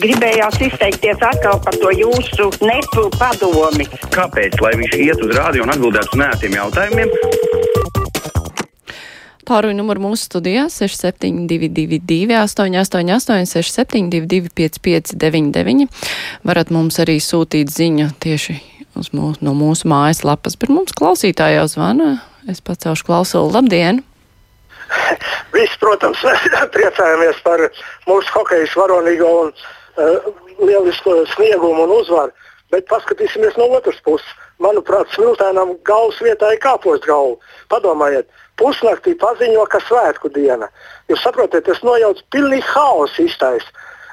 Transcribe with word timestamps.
Gribējās 0.00 0.56
izteikties 0.64 1.20
atkal 1.20 1.58
par 1.64 1.76
to 1.76 1.90
jūsu 1.92 2.48
nepu 2.64 3.08
padomi. 3.18 3.84
Kāpēc? 4.14 4.56
Lai 4.64 4.72
viņš 4.80 4.96
iet 5.04 5.24
uz 5.24 5.32
rādio 5.36 5.66
un 5.66 5.72
atbildētu 5.74 6.14
uz 6.14 6.20
nētiem 6.22 6.56
jautājumiem. 6.56 7.12
Tāruņa 9.52 9.76
numuru 9.76 10.04
mūsu 10.06 10.28
studijā 10.30 10.68
6722, 10.72 12.30
888, 12.38 13.48
672, 13.50 14.52
559, 14.56 15.88
varat 16.46 16.70
mums 16.72 17.00
arī 17.02 17.18
sūtīt 17.20 17.72
ziņu 17.74 18.12
tieši 18.22 18.56
mūs, 18.94 19.42
no 19.42 19.52
mūsu 19.58 19.90
mājaslapas, 19.92 20.56
bet 20.56 20.72
mums 20.72 20.96
klausītāji 20.96 21.58
jau 21.58 21.66
zvana. 21.68 22.14
Es 22.48 22.64
pacelšu 22.64 23.06
klausulu. 23.10 23.52
Labdien! 23.54 24.00
Visi, 25.52 25.76
protams, 25.80 26.22
priecājamies 26.74 27.38
par 27.44 27.66
mūsu 28.08 28.34
hokeja 28.34 28.68
varonīgo 28.76 29.30
un 29.44 29.54
uh, 29.96 30.30
lielisko 30.60 31.22
sniegumu 31.34 31.86
un 31.86 31.96
uzvaru. 31.98 32.32
Bet 32.72 32.88
paskatīsimies 32.88 33.58
no 33.60 33.68
otras 33.76 33.98
puses. 34.04 34.28
Manuprāt, 34.62 35.10
smiltēnam 35.12 35.74
galvas 35.84 36.20
vietā 36.22 36.52
ir 36.54 36.60
kāpost 36.62 37.04
galva. 37.08 37.36
Padomājiet, 37.72 38.28
pusnaktī 38.60 39.16
paziņo, 39.18 39.66
ka 39.68 39.80
svētku 39.88 40.30
diena. 40.32 40.70
Jūs 41.10 41.24
saprotat, 41.24 41.66
tas 41.66 41.82
nojauc 41.84 42.22
pilnīgi 42.32 42.64
haosu 42.70 43.26
iztais. 43.26 43.66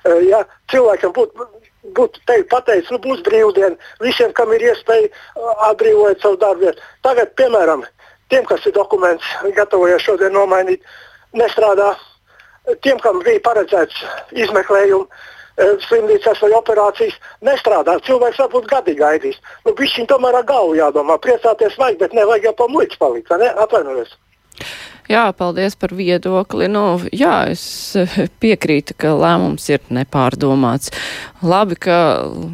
Uh, 0.04 0.20
ja 0.26 0.44
cilvēkam 0.74 1.16
būtu 1.16 1.48
būtu 1.96 2.20
pateicis, 2.52 2.92
nu, 2.92 3.00
būs 3.00 3.22
brīvdiena 3.24 3.76
visiem, 4.04 4.34
kam 4.34 4.52
ir 4.54 4.66
iespēja 4.70 5.10
atbrīvot 5.70 6.22
savu 6.22 6.38
darbu. 6.42 6.74
Tagad, 7.06 7.34
piemēram, 7.40 7.86
tiem, 8.30 8.46
kas 8.46 8.66
ir 8.66 8.76
dokuments 8.76 9.26
gatavojies 9.56 10.04
šodien 10.06 10.36
nomainīt, 10.36 10.84
nestrādā. 11.34 11.94
Tiem, 12.84 13.00
kam 13.02 13.22
bija 13.26 13.42
paredzēts 13.42 14.04
izmeklējums, 14.36 15.08
slimnīcās 15.88 16.42
vai 16.44 16.52
operācijas, 16.58 17.18
nestrādā. 17.46 17.98
Cilvēks 18.08 18.42
varbūt 18.44 18.70
gadi 18.72 18.96
gaidīs. 19.00 19.40
Nu, 19.66 19.76
Viņš 19.80 20.00
tomēr 20.12 20.40
ar 20.40 20.48
galvu 20.48 20.78
jādomā. 20.80 21.20
Priecāties 21.24 21.78
vajag, 21.80 22.00
bet 22.04 22.16
nevajag 22.18 22.50
jau 22.50 22.56
pa 22.62 22.70
muļķi 22.72 23.02
palikt. 23.02 23.32
Atvainojos. 23.66 24.16
Jā, 25.10 25.32
paldies 25.34 25.74
par 25.74 25.96
viedokli. 25.98 26.68
Nu, 26.70 27.00
jā, 27.10 27.50
es 27.50 27.64
piekrītu, 28.44 28.94
ka 28.94 29.16
lēmums 29.18 29.66
ir 29.74 29.82
nepārdomāts. 29.90 30.94
Labi, 31.42 31.80
ka 31.82 31.98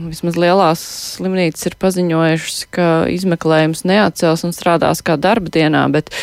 vismaz 0.07 0.37
lielās 0.39 0.81
slimnīcas 1.17 1.67
ir 1.67 1.75
paziņojušas, 1.81 2.59
ka 2.71 2.89
izmeklējums 3.11 3.83
neatcels 3.89 4.45
un 4.47 4.55
strādās 4.55 5.03
kā 5.03 5.17
darba 5.19 5.51
dienā, 5.51 5.81
bet 5.91 6.13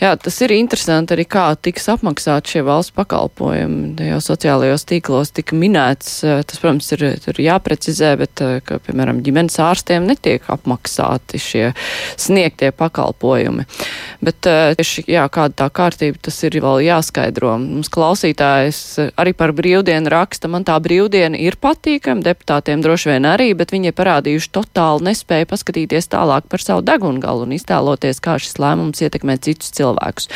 jā, 0.00 0.10
tas 0.18 0.40
ir 0.42 0.54
interesanti 0.56 1.14
arī, 1.14 1.26
kā 1.28 1.44
tiks 1.60 1.86
apmaksāt 1.92 2.50
šie 2.50 2.64
valsts 2.66 2.96
pakalpojumi. 2.96 3.94
Jau 4.08 4.18
sociālajos 4.24 4.88
tīklos 4.88 5.30
tika 5.36 5.54
minēts, 5.60 6.18
tas, 6.24 6.58
protams, 6.62 6.88
ir, 6.96 7.06
ir 7.20 7.42
jāprecizē, 7.46 8.14
bet, 8.24 8.42
ka, 8.66 8.80
piemēram, 8.88 9.20
ģimenes 9.22 9.60
ārstiem 9.62 10.08
netiek 10.08 10.50
apmaksāti 10.50 11.38
šie 11.38 11.64
sniegtie 12.18 12.72
pakalpojumi. 12.74 13.68
Bet 14.24 14.40
tieši, 14.48 15.06
jā, 15.14 15.28
kāda 15.30 15.60
tā 15.62 15.70
kārtība, 15.76 16.18
tas 16.28 16.38
ir 16.46 16.56
vēl 16.64 16.80
jāskaidro. 16.86 17.52
Mums 17.60 17.90
klausītājs 17.92 18.80
arī 19.20 19.34
par 19.36 19.52
brīvdienu 19.56 20.10
raksta, 20.12 20.48
man 20.50 20.64
tā 20.66 20.76
brīvdiena 20.82 21.38
ir 21.38 21.58
patīkama, 21.60 22.24
deputātiem 22.24 22.82
droši 22.84 23.12
vien 23.12 23.28
arī, 23.28 23.50
bet 23.58 23.74
viņi 23.74 23.92
ir 23.92 23.96
parādījuši 23.98 24.52
totāli 24.56 25.10
nespēju 25.10 25.50
paskatīties 25.52 26.10
tālāk 26.12 26.48
par 26.52 26.64
savu 26.64 26.84
degungalu 26.86 27.46
un 27.46 27.56
iztēloties, 27.56 28.22
kā 28.24 28.38
šis 28.42 28.58
lēmums 28.62 29.04
ietekmē 29.04 29.38
citus 29.44 29.74
cilvēkus. 29.76 30.30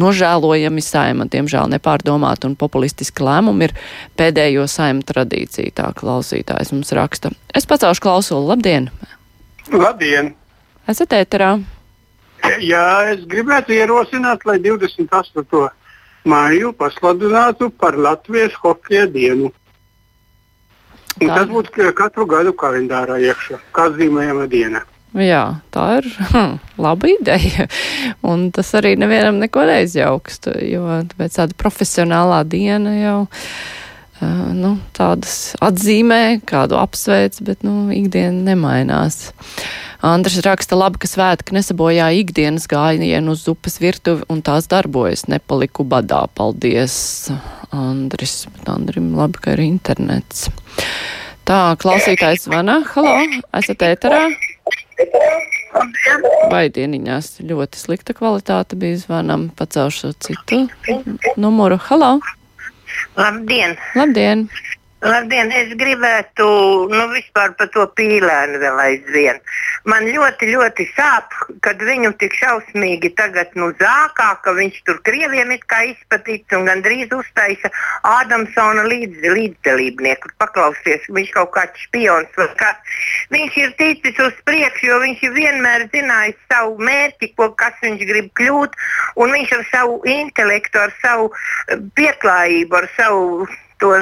Nožēlojami 0.00 0.84
saima, 0.84 1.26
diemžēl 1.30 1.70
nepārdomāti 1.74 2.48
un 2.48 2.56
populistiski 2.58 3.26
lēmumi 3.26 3.68
ir 3.68 3.76
pēdējo 4.20 4.68
saima 4.70 5.04
tradīcija, 5.06 5.74
tā 5.82 5.90
klausītājs 5.98 6.72
mums 6.76 6.94
raksta. 6.96 7.34
Es 7.54 7.68
pacelšu 7.68 8.06
klausulu, 8.06 8.48
labdien! 8.54 8.88
Labdien! 9.70 10.34
Esat 10.90 11.12
ēterā! 11.14 11.58
Jā, 12.72 12.86
es 13.14 13.24
gribētu 13.30 13.74
ierosināt, 13.76 14.44
lai 14.48 14.58
28. 14.62 15.70
māju 16.28 16.74
pasludinātu 16.76 17.70
par 17.80 17.98
Latvijas 17.98 18.56
hokeja 18.62 19.06
dienu. 19.10 19.50
Un 21.20 21.28
tā. 21.28 21.34
tas 21.34 21.50
būtu 21.50 21.90
katru 21.96 22.24
gadu 22.28 22.54
kalendārā 22.56 23.18
iekšā, 23.20 23.58
kā 23.76 23.90
zīmējama 23.96 24.46
diena. 24.48 24.84
Jā, 25.10 25.58
tā 25.74 25.86
ir 25.98 26.06
hm, 26.30 26.56
laba 26.84 27.10
ideja. 27.10 27.66
Un 28.22 28.48
tas 28.54 28.70
arī 28.78 28.94
nevienam 29.00 29.40
neko 29.42 29.66
neizjauks, 29.66 30.38
jo 30.70 31.02
tāda 31.18 31.50
profesionālā 31.58 32.44
diena 32.46 32.94
jau 32.94 33.18
uh, 33.26 34.50
nu, 34.54 34.76
tādas 34.96 35.56
atzīmē, 35.64 36.40
kādu 36.46 36.78
apsveic, 36.80 37.40
bet 37.46 37.66
nu, 37.66 37.88
ikdiena 37.94 38.52
nemainās. 38.52 39.32
Andris 40.00 40.38
raksta 40.40 40.78
labi, 40.80 40.96
ka 41.02 41.08
svētki 41.10 41.52
nesabojā 41.52 42.06
ikdienas 42.22 42.64
gājienu 42.72 43.34
uz 43.36 43.42
upes 43.52 43.76
virtuvi 43.82 44.24
un 44.32 44.40
tās 44.40 44.64
darbojas. 44.72 45.26
Nepaliku 45.28 45.84
badā. 45.84 46.22
Paldies, 46.32 46.94
Andris. 47.68 48.46
Bet 48.54 48.70
Andrim 48.72 49.12
labi, 49.18 49.42
ka 49.44 49.52
ir 49.52 49.60
internets. 49.66 50.48
Tā, 51.44 51.76
klausītājs 51.82 52.46
zvana. 52.48 52.78
Halo, 52.94 53.12
esat 53.60 53.84
ēterā? 53.90 54.22
Vai 56.48 56.64
dieniņās 56.72 57.34
ļoti 57.44 57.84
slikta 57.84 58.16
kvalitāte 58.16 58.80
bija 58.80 59.02
zvanam, 59.04 59.50
pacelšu 59.56 60.14
citu 60.16 60.64
numuru. 61.36 61.76
Halo! 61.90 62.16
Labdien! 63.20 63.76
Labdien! 64.00 64.48
Labdien, 65.00 65.48
es 65.56 65.70
gribētu, 65.80 66.44
nu, 66.92 67.04
vispār 67.14 67.54
par 67.56 67.70
to 67.72 67.86
pīlēnu 67.96 68.58
vēl 68.60 68.80
aizvien. 68.82 69.38
Man 69.88 70.04
ļoti, 70.12 70.50
ļoti 70.52 70.84
sāp, 70.92 71.32
kad 71.64 71.80
viņu 71.80 72.10
tik 72.20 72.34
šausmīgi 72.36 73.08
tagad, 73.16 73.54
nu, 73.56 73.70
zākā, 73.80 74.26
ka 74.44 74.52
viņš 74.58 74.82
tur 74.84 74.98
krieviem 75.06 75.54
it 75.54 75.64
kā 75.72 75.78
izpatīts 75.88 76.52
un 76.58 76.68
gandrīz 76.68 77.14
uztaisa 77.16 77.70
Ādamsona 78.10 78.84
līdz, 78.90 79.24
līdzdalībnieku. 79.38 80.34
Paklausties, 80.42 81.08
viņš 81.08 81.32
kaut 81.38 81.54
kāds 81.56 81.86
špions 81.86 82.36
vai 82.36 82.50
kā. 82.60 82.74
Viņš 83.32 83.58
ir 83.62 83.72
ticis 83.80 84.20
uz 84.20 84.36
priekšu, 84.44 84.90
jo 84.90 85.00
viņš 85.06 85.24
ir 85.30 85.34
vienmēr 85.38 85.86
zinājis 85.96 86.44
savu 86.52 86.76
mērķi, 86.76 87.32
ko, 87.40 87.48
kas 87.56 87.80
viņš 87.80 88.04
grib 88.12 88.28
kļūt, 88.36 88.76
un 89.16 89.32
viņš 89.32 89.56
ar 89.56 89.66
savu 89.72 89.98
intelektu, 90.04 90.84
ar 90.84 90.94
savu 91.00 91.32
pieklājību, 91.96 92.82
ar 92.82 92.90
savu 93.00 93.48
to 93.80 93.92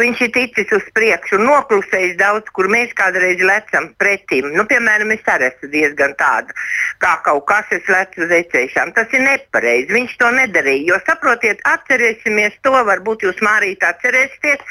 viņš 0.00 0.22
ir 0.26 0.32
ticis 0.36 0.72
uz 0.76 0.84
priekšu 0.96 1.38
un 1.38 1.46
noklusējis 1.50 2.16
daudz, 2.20 2.48
kur 2.56 2.68
mēs 2.72 2.92
kādreiz 2.98 3.42
lecam 3.44 3.90
pretim. 4.00 4.50
Nu, 4.56 4.64
piemēram, 4.68 5.12
es 5.16 5.26
arī 5.28 5.50
esmu 5.50 5.70
diezgan 5.72 6.16
tāda, 6.20 6.56
kā 7.02 7.16
kaut 7.26 7.46
kas 7.50 7.72
es 7.74 7.88
lecu 7.90 8.24
uz 8.26 8.34
ecēšām. 8.38 8.94
Tas 8.96 9.12
ir 9.16 9.24
nepareizi. 9.24 9.92
Viņš 9.92 10.16
to 10.20 10.30
nedarīja. 10.36 10.92
Jo 10.92 11.00
saprotiet, 11.06 11.62
atcerēsimies 11.68 12.58
to, 12.64 12.74
varbūt 12.88 13.26
jūs 13.26 13.42
Mārīt 13.44 13.84
atcerēsieties 13.86 14.62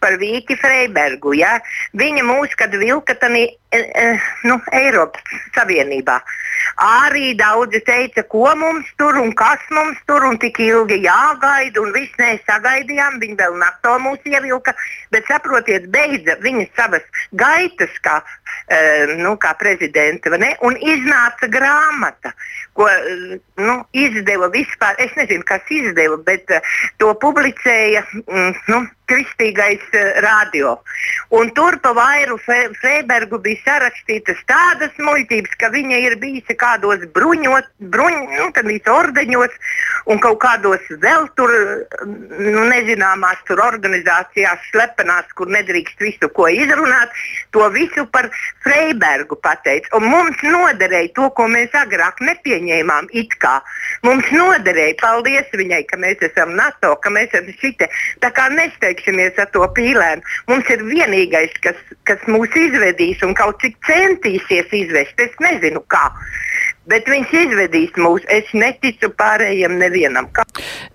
par 0.00 0.16
Vīki 0.20 0.56
Freibergu. 0.60 1.34
Ja? 1.38 1.58
Viņa 1.98 2.24
mūs, 2.26 2.54
kad 2.58 2.74
vilka 2.76 3.16
tanī, 3.20 3.46
e, 3.72 3.80
e, 3.80 4.06
nu, 4.48 4.58
Eiropas 4.76 5.22
Savienībā. 5.56 6.20
Arī 6.80 7.34
daudzi 7.38 7.82
teica, 7.84 8.24
ko 8.32 8.48
mums 8.56 8.88
tur 9.00 9.18
un 9.20 9.32
kas 9.36 9.62
mums 9.74 9.98
tur 10.08 10.24
un 10.28 10.38
tik 10.40 10.60
ilgi 10.64 11.00
jāgaida, 11.04 11.82
un 11.82 11.92
viss 11.96 12.16
nesagaidījām. 12.20 13.20
Viņi 13.22 13.38
vēl 13.40 13.58
NATO 13.60 13.98
mūs 14.02 14.24
ievilka, 14.28 14.74
bet 15.14 15.28
saprotiet, 15.30 15.88
beidza 15.92 16.36
viņa 16.44 16.66
savas 16.78 17.06
gaitas 17.36 17.94
kā, 18.04 18.20
uh, 18.22 19.14
nu, 19.20 19.36
kā 19.40 19.54
prezidenta, 19.60 20.32
un 20.66 20.78
iznāca 20.80 21.50
grāmata, 21.52 22.34
ko 22.78 22.88
uh, 22.88 23.36
nu, 23.60 23.76
izdeva 23.92 24.50
vispār. 24.52 24.98
Es 25.02 25.14
nezinu, 25.18 25.46
kas 25.48 25.68
izdeva, 25.70 26.18
bet 26.26 26.50
uh, 26.54 26.72
to 26.98 27.12
publicēja. 27.22 28.04
Mm, 28.26 28.56
nu, 28.72 28.84
kristīgais 29.10 29.82
uh, 29.92 30.20
radio. 30.24 30.78
Un 31.34 31.52
tur 31.54 31.76
pa 31.82 31.92
vairu 31.94 32.38
Freibergu 32.42 33.38
bija 33.42 33.60
sarakstītas 33.66 34.40
tādas 34.50 34.94
muļķības, 34.98 35.58
ka 35.60 35.70
viņa 35.74 36.00
ir 36.06 36.16
bijusi 36.22 36.56
kādos 36.58 37.04
bruņot, 37.14 37.68
bruņ, 37.92 38.16
nu, 38.38 38.48
ordeņos 38.90 39.54
un 40.10 40.20
kaut 40.22 40.40
kādos 40.42 40.86
vēl 41.02 41.28
tur, 41.38 41.52
nu, 42.06 42.64
nezināmās 42.70 43.40
tur 43.48 43.62
organizācijās, 43.62 44.64
slepenās, 44.72 45.28
kur 45.38 45.50
nedrīkst 45.52 46.02
visu 46.02 46.30
ko 46.34 46.48
izrunāt. 46.50 47.14
To 47.54 47.68
visu 47.74 48.06
par 48.10 48.30
Freibergu 48.64 49.38
pateica. 49.42 49.90
Un 49.98 50.08
mums 50.10 50.42
noderēja 50.42 51.12
to, 51.16 51.30
ko 51.36 51.46
mēs 51.50 51.74
agrāk 51.78 52.22
nepieņēmām. 52.26 53.10
Mums 54.06 54.28
noderēja, 54.32 54.96
paldies 55.00 55.48
viņai, 55.54 55.82
ka 55.90 55.98
mēs 56.00 56.22
esam 56.30 56.54
NATO, 56.58 56.94
ka 57.02 57.10
mēs 57.12 57.32
esam 57.34 57.50
šitie. 57.60 57.88
Tā 58.22 58.30
kā 58.34 58.48
nesteigsim 58.52 58.99
neizteiksimies 59.00 59.38
ar 59.38 59.50
to 59.52 59.66
pīlēnu. 59.74 60.22
Mums 60.48 60.68
ir 60.70 60.84
vienīgais, 60.84 61.52
kas, 61.62 61.76
kas 62.04 62.18
mūs 62.28 62.50
izvedīs 62.56 63.22
un 63.22 63.34
kaut 63.34 63.60
cik 63.60 63.76
centīsies 63.86 64.70
izvest. 64.72 65.18
Es 65.18 65.30
nezinu, 65.40 65.82
kā. 65.88 66.10
Bet 66.88 67.06
viņš 67.06 67.32
izvedīs 67.32 67.90
mūs. 67.96 68.22
Es 68.28 68.44
neticu 68.52 69.10
pārējiem 69.10 69.78
nevienam. 69.78 70.28
Kā? 70.32 70.44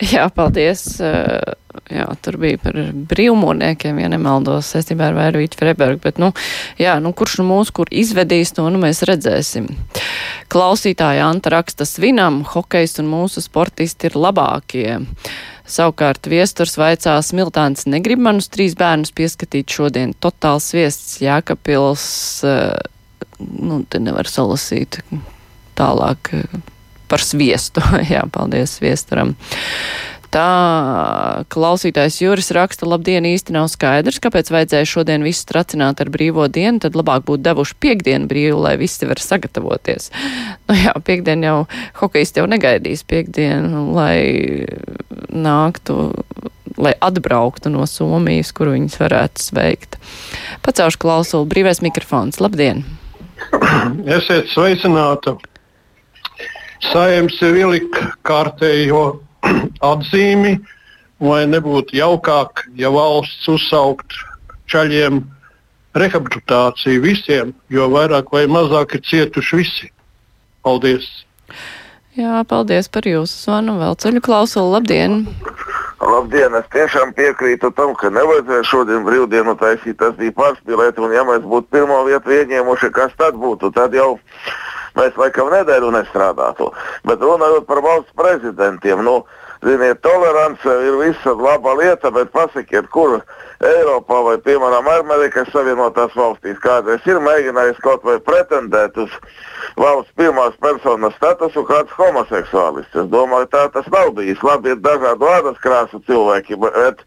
Jā, 0.01 0.29
paldies. 0.29 0.99
Jā, 1.91 2.05
tur 2.23 2.37
bija 2.39 2.57
par 2.57 2.77
brīvmūrniekiem, 3.11 3.99
ja 3.99 4.07
nemaldos, 4.09 4.71
saistībā 4.71 5.09
ar 5.09 5.17
Vērvītu 5.17 5.59
Frebergu, 5.59 5.99
bet, 6.01 6.21
nu, 6.23 6.31
jā, 6.79 6.95
nu, 7.03 7.11
kurš 7.13 7.41
nu 7.41 7.49
mūs, 7.49 7.69
kur 7.75 7.91
izvedīs 7.91 8.55
to, 8.55 8.63
nu, 8.71 8.79
mēs 8.81 9.03
redzēsim. 9.05 9.67
Klausītāja 10.49 11.27
Anta 11.27 11.51
raksta 11.51 11.85
svinam, 11.85 12.45
hokejs 12.47 12.95
un 13.03 13.11
mūsu 13.11 13.43
sportisti 13.43 14.07
ir 14.09 14.15
labākie. 14.17 14.95
Savukārt 15.65 16.27
viesturs 16.29 16.75
vaicās, 16.77 17.31
Miltāns 17.33 17.87
negrib 17.89 18.21
manus 18.21 18.51
trīs 18.53 18.75
bērnus 18.77 19.13
pieskatīt 19.17 19.73
šodien. 19.73 20.13
Totāls 20.21 20.69
viests 20.75 21.17
Jēkapils, 21.23 22.05
nu, 23.41 23.81
te 23.89 24.01
nevar 24.03 24.29
salasīt 24.29 24.99
tālāk 25.75 26.31
par 27.09 27.25
sviestu. 27.25 27.81
Jā, 28.13 28.25
paldies 28.31 28.77
viesturam. 28.83 29.35
Tā 30.35 31.45
klausītājs 31.47 32.17
Juris 32.19 32.49
raksta, 32.51 32.83
labdien, 32.91 33.23
īsti 33.23 33.53
nav 33.55 33.69
skaidrs, 33.71 34.17
kāpēc 34.19 34.49
vajadzēja 34.51 34.87
šodien 34.91 35.23
visu 35.23 35.45
tracināt 35.47 36.01
ar 36.03 36.09
brīvo 36.11 36.49
dienu, 36.51 36.81
tad 36.83 36.97
labāk 36.99 37.23
būtu 37.29 37.45
devuši 37.45 37.77
piekdienu 37.79 38.27
brīvu, 38.27 38.57
lai 38.65 38.73
visi 38.81 39.07
var 39.07 39.21
sagatavoties. 39.23 40.09
Nu 40.67 40.75
jā, 40.75 40.91
piekdien 41.07 41.45
jau 41.45 41.55
hokejisti 42.01 42.41
jau 42.41 42.49
negaidīs 42.51 43.05
piekdienu, 43.07 43.85
lai 43.95 44.67
nāktu, 45.31 46.11
lai 46.83 46.91
atbrauktu 46.99 47.71
no 47.71 47.87
Somijas, 47.87 48.51
kur 48.51 48.73
viņas 48.73 48.99
varētu 48.99 49.45
sveikt. 49.45 49.95
Pacaušu 50.67 50.99
klausulu, 50.99 51.47
brīvais 51.47 51.79
mikrofons, 51.85 52.41
labdien! 52.43 52.83
Esiet 54.17 54.51
sveicināti! 54.51 55.37
Saimns 56.91 57.39
ir 57.39 57.61
ielikt 57.63 58.01
kārtējo 58.27 59.05
atzīmi, 59.91 60.57
vai 61.23 61.45
nebūtu 61.49 61.97
jaukāk, 61.97 62.65
ja 62.79 62.91
valsts 62.93 63.47
uzsaukt 63.51 64.17
čaļiem 64.71 65.21
rehabilitāciju 65.95 67.03
visiem, 67.03 67.53
jo 67.71 67.87
vairāk 67.93 68.31
vai 68.33 68.45
mazāk 68.51 68.97
ir 68.97 69.05
cietuši 69.09 69.61
visi. 69.61 69.91
Paldies! 70.65 71.07
Jā, 72.15 72.41
paldies 72.47 72.87
par 72.87 73.03
jūsu 73.07 73.41
zvanu. 73.43 73.75
Vēl 73.81 73.97
ceļu 73.99 74.21
klausulu. 74.23 74.71
Labdien! 74.77 75.25
Labdien! 75.99 76.55
Es 76.55 76.67
tiešām 76.71 77.11
piekrītu 77.15 77.71
tam, 77.75 77.91
ka 77.99 78.11
nevajadzēja 78.13 78.67
šodien 78.67 79.03
brīvdienu 79.07 79.55
taisīt. 79.59 79.97
Tas 79.99 80.15
bija 80.19 80.33
pārspīlēti, 80.37 81.03
un 81.03 81.15
ja 81.15 81.25
mēs 81.27 81.43
būtu 81.43 81.67
pirmo 81.75 81.99
vietu 82.07 82.31
ieņēmuši, 82.37 82.91
kas 82.95 83.11
tad 83.19 83.35
būtu? 83.39 83.71
Tad 83.75 83.95
jau 83.95 84.15
mēs 84.95 85.19
laikam 85.19 85.51
nedēļu 85.51 85.91
nestrādātu. 85.95 86.71
Bet 87.07 87.23
runājot 87.23 87.67
par 87.67 87.83
valsts 87.83 88.15
prezidentiem, 88.15 89.03
nu, 89.03 89.17
ziniet, 89.65 90.01
tolerance 90.01 90.77
ir 90.87 90.97
visa 91.01 91.33
laba 91.33 91.73
lieta, 91.79 92.11
bet 92.13 92.31
pasakiet, 92.31 92.87
kur 92.93 93.19
Eiropā 93.65 94.19
vai, 94.25 94.35
piemēram, 94.45 94.87
Amerikas 94.91 95.49
Savienotās 95.53 96.15
valstīs 96.17 96.57
kādreiz 96.63 97.05
ir 97.07 97.21
mēģinājis 97.23 97.79
kaut 97.83 98.03
vai 98.05 98.17
pretendēt 98.19 98.97
uz 98.99 99.13
valsts 99.79 100.11
pirmās 100.19 100.57
personas 100.61 101.15
statusu 101.19 101.63
kāds 101.67 101.93
homoseksuālists. 101.97 102.97
Es 103.03 103.07
domāju, 103.13 103.47
tā 103.53 103.65
tas 103.73 103.87
nav 103.93 104.11
bijis. 104.17 104.43
Labi, 104.43 104.73
ir 104.75 104.81
dažādu 104.83 105.29
ādas 105.31 105.61
krāsu 105.63 106.01
cilvēki, 106.09 106.59
bet 106.61 107.01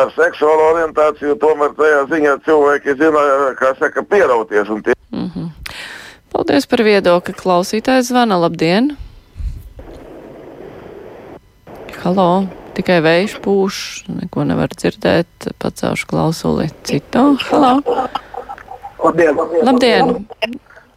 ar 0.00 0.14
seksuālo 0.16 0.72
orientāciju 0.74 1.36
tomēr 1.42 1.76
tajā 1.78 2.02
ziņā 2.14 2.38
cilvēki 2.48 2.96
zina, 3.00 3.26
kā 3.60 3.74
saka, 3.78 4.02
pierauties. 4.02 4.72
Tie... 4.84 4.96
Mm 5.12 5.30
-hmm. 5.34 5.52
Paldies 6.32 6.66
par 6.66 6.82
viedokli. 6.82 7.34
Klausītājs 7.34 8.10
zvana. 8.10 8.40
Labdien! 8.40 8.96
Halo! 12.00 12.46
Tikai 12.72 13.02
vējš 13.04 13.34
pūš, 13.44 13.78
neko 14.08 14.46
nevar 14.48 14.72
dzirdēt. 14.72 15.50
Pacaušu 15.60 16.06
klausuli 16.08 16.70
citu. 16.88 17.34
Halo! 17.50 17.74
Labdien! 19.02 19.36
Labdien. 19.66 20.14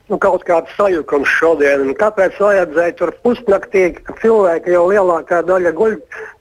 Nu, 0.08 0.20
kaut 0.22 0.46
kāds 0.48 0.72
sajukums 0.78 1.28
šodien. 1.28 1.92
Kāpēc 2.00 2.40
vajadzēja 2.40 2.96
tur 3.00 3.12
pusnaktī, 3.26 3.90
kad 3.98 4.22
cilvēki 4.22 4.76
jau 4.76 4.86
lielākā 4.94 5.42
daļa 5.48 5.74
guļ, 5.76 5.98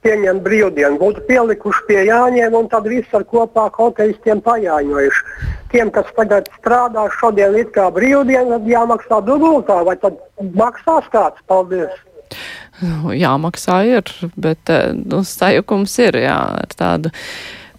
pieņemt 0.07 0.45
brīvdienu? 0.47 1.01
Būtu 1.01 1.27
pielikuši 1.27 1.83
pie 1.89 1.99
Jāņiem 2.13 2.55
un 2.59 2.71
tad 2.71 2.87
viss 2.91 3.19
ar 3.19 3.27
kopā 3.27 3.67
hokeistiem 3.75 4.45
pajāņojuši 4.47 5.51
tiem, 5.75 5.91
kas 5.91 6.07
tagad 6.15 6.51
strādā 6.61 7.09
šodien 7.19 7.59
it 7.59 7.75
kā 7.75 7.89
brīvdiena, 7.95 8.63
jāmaksā 8.69 9.23
dubultā, 9.27 9.83
vai 9.89 9.99
tad 9.99 10.23
maksās 10.55 11.11
kāds? 11.15 11.43
Paldies! 11.51 11.95
Jāmaksā 13.25 13.83
ir, 13.89 14.13
bet 14.37 14.73
eh, 14.73 14.93
nu, 14.97 15.23
sajukums 15.27 15.97
ir, 16.03 16.19
jā, 16.25 16.39
ar 16.63 16.77
tādu 16.79 17.13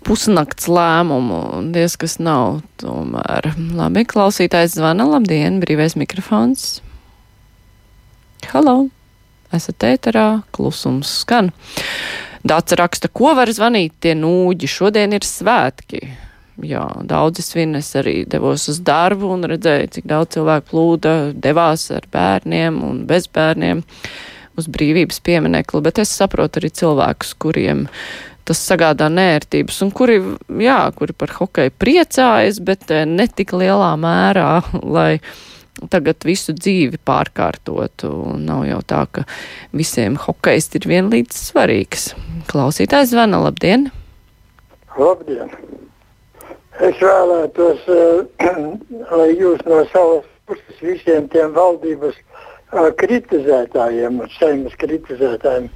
pusnakts 0.03 0.67
lēmumu, 0.67 1.39
un 1.59 1.71
diez 1.75 1.95
kas 1.99 2.17
nav 2.19 2.61
tomēr. 2.81 3.53
Labi, 3.77 4.03
klausītājs 4.09 4.75
zvana, 4.79 5.07
labdien, 5.07 5.61
brīvais 5.63 5.95
mikrofons. 5.99 6.81
Halo, 8.51 8.89
esat 9.55 9.85
ēterā, 9.87 10.27
klusums 10.55 11.21
skan. 11.23 11.53
Dāca 12.43 12.75
raksta, 12.81 13.07
ko 13.07 13.31
var 13.37 13.47
zvanīt 13.55 13.95
tie 14.03 14.11
nūģi, 14.19 14.67
šodien 14.67 15.15
ir 15.15 15.23
svētki 15.23 16.03
jā, 16.61 16.83
daudzi 17.07 17.43
svin. 17.45 17.77
Es 17.79 17.93
arī 17.99 18.23
devos 18.29 18.67
uz 18.71 18.81
darbu 18.85 19.31
un 19.37 19.47
redzēju, 19.49 19.89
cik 19.95 20.09
daudz 20.09 20.35
cilvēku 20.37 20.69
plūda, 20.73 21.15
devās 21.39 21.87
ar 21.95 22.07
bērniem 22.13 22.81
un 22.83 23.03
bez 23.09 23.29
bērniem 23.31 23.83
uz 24.59 24.67
brīvības 24.71 25.19
pieminekli, 25.25 25.81
bet 25.85 26.01
es 26.03 26.13
saprotu 26.13 26.61
arī 26.61 26.71
cilvēkus, 26.73 27.33
kuriem 27.41 27.87
tas 28.47 28.59
sagādā 28.59 29.07
nērtības 29.11 29.79
un 29.85 29.91
kuri, 29.95 30.19
jā, 30.61 30.79
kuri 30.97 31.15
par 31.15 31.31
hokeju 31.37 31.73
priecājas, 31.79 32.59
bet 32.63 32.91
eh, 32.91 33.05
ne 33.07 33.27
tik 33.27 33.55
lielā 33.55 33.93
mērā, 33.99 34.49
lai 34.97 35.21
tagad 35.91 36.23
visu 36.27 36.53
dzīvi 36.55 36.99
pārkārtotu. 37.07 38.11
Nav 38.43 38.65
jau 38.69 38.81
tā, 38.87 39.03
ka 39.11 39.25
visiem 39.75 40.19
hokejs 40.21 40.69
ir 40.77 40.87
vienlīdz 40.91 41.39
svarīgs. 41.49 42.11
Klausītājs 42.51 43.13
zvana, 43.15 43.41
labdien! 43.47 43.89
Labdien! 44.99 45.49
Es 46.83 46.97
vēlētos, 47.01 47.83
uh, 47.93 48.53
lai 49.17 49.31
jūs 49.37 49.61
no 49.69 49.83
savas 49.91 50.29
puses 50.49 50.79
visiem 50.81 51.27
tiem 51.31 51.53
valdības 51.55 52.17
kritizētājiem, 52.99 54.21
saimnes 54.37 54.77
kritizētājiem, 54.81 55.69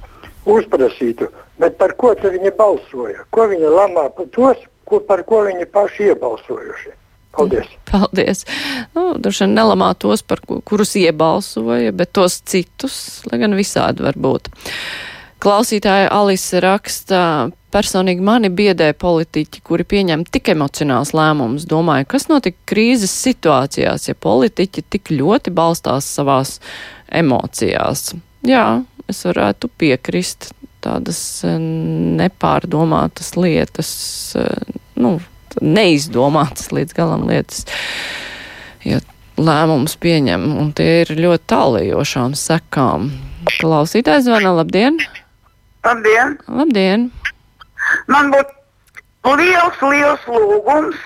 uzprasītu, 0.48 1.28
bet 1.60 1.76
par 1.80 1.94
ko 2.00 2.14
viņi 2.14 2.54
balsoja? 2.58 3.26
Ko 3.34 3.48
viņi 3.50 3.74
lamā 3.74 4.08
par 4.14 4.30
tos, 4.34 4.64
ko, 4.88 5.00
par 5.00 5.24
ko 5.28 5.44
viņi 5.48 5.68
paši 5.72 6.10
iebalsojuši? 6.12 6.94
Paldies! 7.38 7.68
Paldies! 7.90 8.44
Nu, 8.96 9.12
Droši 9.20 9.44
vien 9.44 9.54
nelamā 9.58 9.92
tos, 10.00 10.24
par 10.26 10.42
kurus 10.42 10.96
iebalsoja, 10.98 11.92
bet 11.94 12.14
tos 12.16 12.40
citus, 12.48 13.22
lai 13.30 13.40
gan 13.42 13.54
visādi 13.58 14.04
var 14.06 14.18
būt. 14.18 14.50
Klausītāja 15.48 16.10
Alise 16.12 16.60
raksta, 16.60 17.18
personīgi 17.72 18.20
mani 18.20 18.50
biedē 18.52 18.90
politiķi, 19.00 19.62
kuri 19.64 19.86
pieņem 19.88 20.26
tik 20.28 20.50
emocionāls 20.52 21.14
lēmumus. 21.16 21.64
Domāju, 21.70 22.04
kas 22.12 22.26
notika 22.28 22.58
krīzes 22.68 23.14
situācijās, 23.16 24.10
ja 24.10 24.14
politiķi 24.28 24.82
tik 24.92 25.08
ļoti 25.14 25.52
balstās 25.56 26.04
savās 26.18 26.58
emocijās. 27.08 28.10
Jā, 28.44 28.82
es 29.08 29.22
varētu 29.24 29.70
piekrist 29.80 30.50
tādas 30.84 31.20
eh, 31.48 31.56
nepārdomātas 32.20 33.32
lietas, 33.40 33.92
eh, 34.36 34.74
nu, 35.00 35.14
neizdomātas 35.64 36.68
līdz 36.76 36.92
galam 36.98 37.24
lietas. 37.30 37.64
Ja 38.84 39.00
lēmums 39.40 39.96
pieņem, 39.96 40.44
un 40.60 40.74
tie 40.76 41.06
ir 41.06 41.14
ļoti 41.16 41.48
tālajošām 41.54 42.36
sekām. 42.36 43.08
Klausītājs 43.56 44.28
zvana, 44.28 44.52
labdien! 44.60 45.00
Labdien! 45.88 46.34
Labdien! 46.52 47.04
Man 48.12 48.26
būtu 48.34 48.57
liels, 49.24 49.80
liels 49.82 50.20
lūgums, 50.30 50.96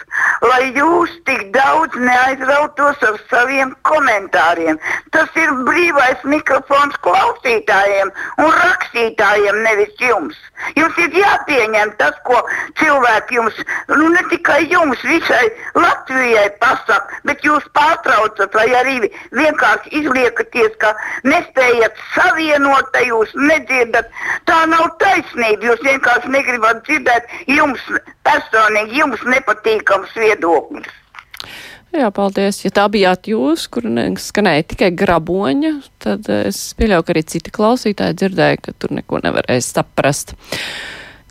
lai 0.45 0.73
jūs 0.77 1.11
tik 1.27 1.49
daudz 1.55 1.95
neaizrautos 1.97 3.01
ar 3.03 3.19
saviem 3.31 3.75
komentāriem. 3.89 4.79
Tas 5.13 5.29
ir 5.37 5.51
brīvais 5.67 6.21
mikrofons 6.25 6.97
klausītājiem 7.03 8.13
un 8.39 8.51
rakstītājiem, 8.53 9.63
nevis 9.65 9.95
jums. 9.99 10.37
Jums 10.77 10.99
ir 11.03 11.17
jāpieņem 11.17 11.95
tas, 11.99 12.15
ko 12.27 12.39
cilvēki 12.79 13.41
jums, 13.41 13.57
nu 13.89 14.13
ne 14.13 14.23
tikai 14.31 14.61
jums, 14.71 15.01
visai 15.03 15.49
Latvijai 15.75 16.51
pasaka, 16.61 17.23
bet 17.25 17.43
jūs 17.43 17.65
pārtraucat 17.75 18.55
vai 18.55 18.69
arī 18.79 19.11
vienkārši 19.35 19.95
izliekaties, 20.03 20.77
ka 20.79 20.93
nespējat 21.27 21.99
savienot, 22.13 22.95
jūs 23.09 23.33
nedzirdat. 23.35 24.13
Tā 24.47 24.63
nav 24.71 24.93
taisnība. 25.03 25.73
Jūs 25.73 25.83
vienkārši 25.87 26.31
negribat 26.33 26.83
dzirdēt 26.87 27.29
jums 27.51 27.83
personīgi 28.27 29.01
jums 29.03 29.23
nepatīkams 29.29 30.17
viedoklis. 30.19 30.91
Jā, 31.93 32.09
paldies. 32.15 32.63
Ja 32.65 32.73
tā 32.73 32.87
bijāt 32.89 33.29
jūs, 33.29 33.67
kur 33.69 33.85
skanēja 33.85 34.65
tikai 34.71 34.89
graboņa, 34.97 35.75
tad 36.01 36.29
es 36.33 36.61
pieļauju, 36.79 37.05
ka 37.05 37.13
arī 37.13 37.23
citi 37.29 37.53
klausītāji 37.53 38.17
dzirdēja, 38.17 38.61
ka 38.65 38.73
tur 38.81 38.95
neko 38.97 39.21
nevarēja 39.27 39.65
saprast. 39.67 40.33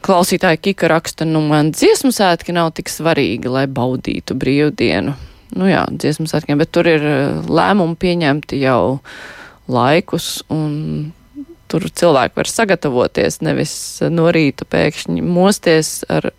Klausītāji 0.06 0.62
Kika 0.68 0.90
raksta, 0.90 1.26
nu 1.26 1.42
man 1.46 1.74
dziesmu 1.74 2.14
sētki 2.14 2.54
nav 2.54 2.72
tik 2.78 2.94
svarīgi, 2.94 3.50
lai 3.50 3.66
baudītu 3.70 4.38
brīvdienu. 4.38 5.16
Nu 5.58 5.68
jā, 5.68 5.82
dziesmu 5.90 6.30
sētkiem, 6.30 6.62
bet 6.62 6.72
tur 6.74 6.88
ir 6.88 7.04
eh, 7.04 7.42
lēmumi 7.50 7.98
pieņemti 8.00 8.62
jau 8.62 9.02
laikus, 9.72 10.44
un 10.54 11.12
tur 11.72 11.88
cilvēki 11.88 12.38
var 12.38 12.52
sagatavoties, 12.52 13.40
nevis 13.46 13.74
no 14.14 14.30
rīta 14.34 14.68
pēkšņi 14.70 15.26
mosties 15.26 16.02
ar 16.12 16.30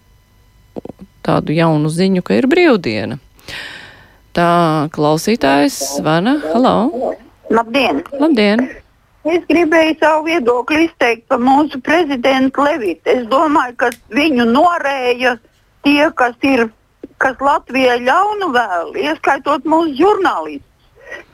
tādu 1.26 1.54
jaunu 1.56 1.90
ziņu, 1.92 2.22
ka 2.26 2.36
ir 2.38 2.48
brīvdiena. 2.50 3.18
Tā 4.36 4.52
klausītājs 4.94 5.78
zvana. 5.98 6.38
Halo! 6.52 7.16
Labdien! 7.52 8.00
Labdien! 8.16 8.64
Es 9.28 9.44
gribēju 9.46 9.98
savu 10.00 10.24
viedokli 10.26 10.86
izteikt 10.88 11.28
par 11.30 11.38
mūsu 11.38 11.78
prezidentu 11.84 12.64
Levitu. 12.66 13.06
Es 13.12 13.26
domāju, 13.30 13.76
ka 13.78 13.90
viņu 14.10 14.48
norēja 14.50 15.36
tie, 15.86 16.08
kas 16.18 16.34
ir, 16.48 16.64
kas 17.22 17.38
Latvijai 17.38 18.00
ļaunu 18.02 18.48
vēl, 18.56 18.96
ieskaitot 19.04 19.68
mūsu 19.68 19.94
žurnālistus. 20.00 20.66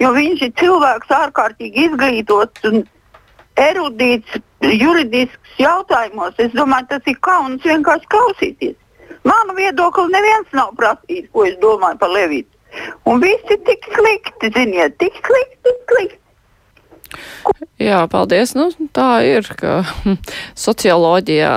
Jo 0.02 0.11
viņš 0.12 0.42
ir 0.42 0.52
cilvēks 0.59 1.14
ārkārtīgi 1.16 1.87
izglītots 1.87 2.66
un 2.68 2.83
erudīts 3.62 4.37
juridisks 4.61 5.57
jautājumos. 5.62 6.37
Es 6.42 6.52
domāju, 6.59 6.90
tas 6.92 7.09
ir 7.09 7.16
kauns 7.25 7.64
vienkārši 7.64 8.11
klausīties. 8.12 8.76
Manu 9.28 9.56
viedokli 9.58 10.08
neviens 10.12 10.54
nav 10.56 10.73
prasījis, 10.78 11.28
ko 11.32 11.44
es 11.49 11.58
domāju 11.62 12.00
par 12.00 12.14
Levitu. 12.14 12.54
Un 13.08 13.20
viss 13.23 13.52
ir 13.52 13.61
tik 13.66 13.87
slikti, 13.94 14.50
ziniet, 14.54 14.97
tik 15.00 15.16
slikti, 15.25 15.61
tik 15.66 15.92
slikti. 15.92 16.25
Jā, 17.80 18.02
paldies. 18.11 18.52
Nu, 18.58 18.68
tā 18.92 19.23
ir, 19.25 19.47
ka 19.58 19.80
socioloģijā 20.66 21.52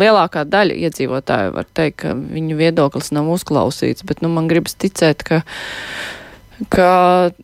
lielākā 0.00 0.44
daļa 0.48 0.78
iedzīvotāju 0.86 1.56
var 1.56 1.66
teikt, 1.76 1.98
ka 2.04 2.14
viņu 2.16 2.58
viedoklis 2.58 3.12
nav 3.16 3.28
uzklausīts, 3.34 4.06
bet 4.08 4.22
nu, 4.24 4.30
man 4.32 4.48
gribas 4.50 4.78
ticēt, 4.80 5.26
ka, 5.26 5.42
ka 6.72 6.88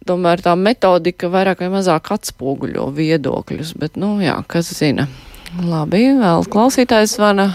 tomēr 0.08 0.44
tā 0.44 0.54
metodika 0.56 1.28
vairāk 1.32 1.64
vai 1.64 1.72
mazāk 1.74 2.14
atspoguļo 2.16 2.88
viedokļus, 2.96 3.74
bet, 3.82 4.00
nu, 4.00 4.14
jā, 4.24 4.38
kas 4.48 4.72
zina. 4.78 5.08
Labi, 5.60 6.06
vēl 6.16 6.48
klausītājs 6.48 7.18
vana. 7.20 7.50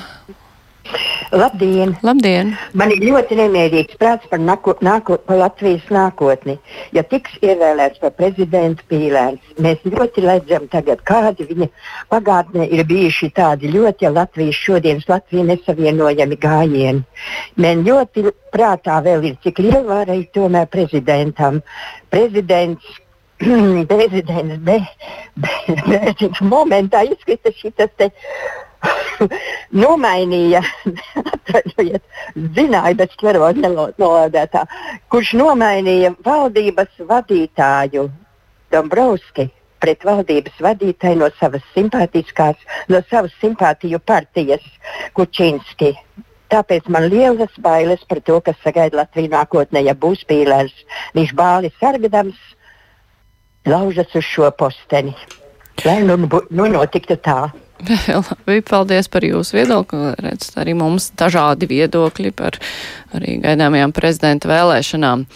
Labdien! 1.31 1.91
Labdien! 2.07 2.53
Man 2.79 2.91
ir 2.95 3.01
ļoti 3.03 3.35
nemierīgs 3.35 3.97
prāts 3.99 4.29
par, 4.31 4.39
nako, 4.39 4.77
nāko, 4.85 5.17
par 5.27 5.41
Latvijas 5.41 5.89
nākotni. 5.91 6.55
Ja 6.95 7.03
tiks 7.03 7.33
ievēlēts 7.43 7.99
par 7.99 8.13
prezidentu 8.15 8.85
Pīlēns, 8.87 9.41
mēs 9.59 9.81
ļoti 9.83 10.23
redzam 10.23 10.69
tagad, 10.71 11.01
kādi 11.07 11.49
viņa 11.49 11.67
pagātnē 12.13 12.69
ir 12.71 12.85
bijuši 12.87 13.31
tādi 13.35 13.73
ļoti 13.73 14.11
Latvijas 14.15 14.61
šodienas 14.61 15.09
Latvija 15.11 15.43
nesavienojami 15.49 16.37
gājieni. 16.45 17.03
Man 17.59 17.83
ļoti 17.83 18.29
prātā 18.55 19.01
vēl 19.03 19.27
ir, 19.31 19.35
cik 19.43 19.59
liela 19.65 19.83
vara 19.89 20.15
ir 20.15 20.29
tomēr 20.31 20.71
prezidentam. 20.71 21.59
Prezidents 22.13 22.87
prezidents 23.91 24.63
be, 24.63 24.79
be, 25.35 25.51
be, 25.67 26.31
momentā 26.55 27.03
izkrita 27.05 27.51
te 27.99 28.09
nomainīja, 29.83 30.61
atvainojiet, 31.35 32.03
zināja, 32.35 32.95
bet 33.01 33.13
sklerozi 33.15 33.63
nolādētā, 33.65 34.65
kurš 35.13 35.33
nomainīja 35.41 36.13
valdības 36.25 37.05
vadītāju 37.09 38.07
Dombrovski 38.73 39.47
pret 39.79 40.03
valdības 40.05 40.57
vadītāju 40.63 41.21
no 41.21 41.29
savas 41.39 41.65
simpātiskās, 41.75 42.57
no 42.91 43.01
savas 43.11 43.35
simpātiju 43.41 43.99
partijas 44.03 44.65
Kučinski. 45.17 45.93
Tāpēc 46.51 46.87
man 46.91 47.09
lielas 47.11 47.55
bailes 47.59 48.03
par 48.07 48.21
to, 48.23 48.39
kas 48.41 48.55
sagaida 48.63 49.01
Latviju 49.01 49.33
nākotnē, 49.33 49.83
ja 49.83 49.95
būs 49.95 50.23
pīlērs. 50.29 50.75
Viņš 51.17 51.33
bāli 51.35 51.73
sargadams 51.79 52.39
laužas 53.67 54.15
uz 54.15 54.23
šo 54.23 54.51
posteni. 54.55 55.15
Lai 55.85 56.01
nu, 56.03 56.17
nu 56.49 56.67
notiktu 56.71 57.17
tā. 57.21 57.47
Labi, 58.09 58.61
paldies 58.65 59.09
par 59.11 59.25
jūsu 59.25 59.59
viedokli. 59.59 60.11
Redz, 60.23 60.51
arī 60.57 60.73
mums 60.77 61.11
dažādi 61.17 61.69
viedokļi 61.69 62.33
par 62.37 62.57
arī 63.17 63.37
gaidāmajām 63.43 63.93
prezidenta 63.95 64.49
vēlēšanām. 64.49 65.27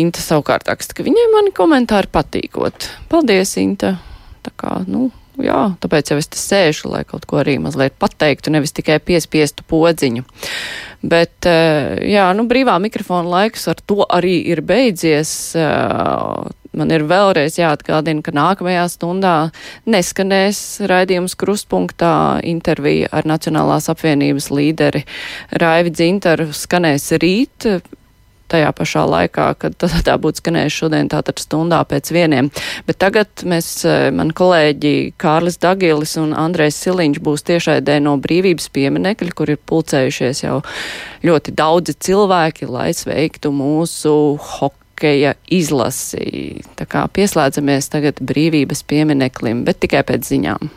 Inta 0.00 0.22
savukārt 0.22 0.70
raksta, 0.70 0.96
ka 0.96 1.04
viņai 1.04 1.26
mani 1.34 1.52
komentāri 1.54 2.08
patīkot. 2.12 2.88
Paldies, 3.10 3.56
Inta. 3.60 3.98
Tā 4.40 4.52
kā, 4.56 4.78
nu, 4.88 5.10
jā, 5.42 5.58
tāpēc 5.82 6.12
jau 6.12 6.18
es 6.20 6.30
te 6.30 6.40
sēžu, 6.40 6.88
lai 6.94 7.02
kaut 7.08 7.26
ko 7.28 7.42
arī 7.42 7.58
mazliet 7.60 7.98
pateiktu, 8.00 8.52
nevis 8.54 8.72
tikai 8.76 8.96
piespiestu 9.04 9.66
podziņu. 9.68 10.24
Bet, 11.02 11.44
eh, 11.48 11.98
jā, 12.08 12.30
nu, 12.36 12.46
brīvā 12.48 12.78
mikrofona 12.80 13.28
laiks 13.28 13.68
ar 13.68 13.82
to 13.84 14.06
arī 14.08 14.38
ir 14.54 14.62
beidzies. 14.64 15.52
Man 16.76 16.92
ir 16.94 17.02
vēlreiz 17.10 17.58
jāatgādina, 17.58 18.22
ka 18.22 18.34
nākamajā 18.36 18.84
stundā 18.92 19.34
neskanēs 19.90 20.80
raidījums 20.90 21.34
krustpunktā 21.40 22.40
intervija 22.46 23.10
ar 23.10 23.26
Nacionālās 23.26 23.90
apvienības 23.90 24.50
līderi 24.54 25.02
Raivi 25.58 25.90
Dzintaru 25.90 26.50
skanēs 26.54 27.10
rīt 27.18 27.66
tajā 28.50 28.70
pašā 28.74 29.04
laikā, 29.06 29.46
kad 29.62 29.76
tā 30.06 30.16
būtu 30.20 30.42
skanējusi 30.42 30.82
šodien 30.82 31.10
tātad 31.10 31.42
stundā 31.42 31.80
pēc 31.88 32.10
vieniem. 32.14 32.50
Bet 32.88 33.00
tagad 33.02 33.44
mēs, 33.46 33.70
eh, 33.86 34.10
man 34.14 34.32
kolēģi 34.34 35.14
Kārlis 35.20 35.58
Dagilis 35.62 36.16
un 36.20 36.34
Andrēs 36.34 36.78
Siliņš 36.82 37.22
būs 37.22 37.46
tiešaidē 37.50 38.00
no 38.02 38.16
brīvības 38.18 38.70
pieminekļa, 38.74 39.34
kur 39.34 39.50
ir 39.50 39.62
pulcējušies 39.70 40.44
jau 40.44 40.60
ļoti 41.22 41.54
daudzi 41.54 41.94
cilvēki, 41.94 42.70
lai 42.70 42.90
sveiktu 42.94 43.54
mūsu 43.54 44.14
hokeja 45.00 45.34
izlasi. 45.48 46.60
Tā 46.76 46.84
kā 46.84 47.06
pieslēdzamies 47.08 47.88
tagad 47.88 48.20
brīvības 48.20 48.84
piemineklim, 48.84 49.64
bet 49.64 49.80
tikai 49.80 50.04
pēc 50.04 50.28
ziņām. 50.28 50.68